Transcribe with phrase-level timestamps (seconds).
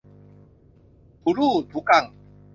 [1.21, 2.05] ถูลู่ถูกัง